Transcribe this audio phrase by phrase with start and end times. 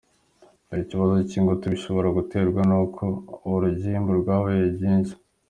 [0.67, 3.03] Dore ibibazo by’ingutu bishobora guterwa nuko
[3.51, 5.15] urugimbu rwabaye rwinshi.